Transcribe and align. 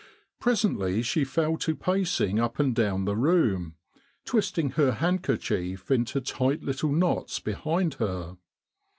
Presently 0.39 1.03
she 1.03 1.23
fell 1.23 1.57
to 1.57 1.75
pacing 1.75 2.39
up 2.39 2.57
and 2.57 2.73
down 2.73 3.05
the 3.05 3.15
room, 3.15 3.75
twisting 4.25 4.71
her 4.71 4.93
handkerchief 4.93 5.91
into 5.91 6.19
tight 6.21 6.63
little 6.63 6.91
knots 6.91 7.39
behind 7.39 7.93
her. 7.99 8.35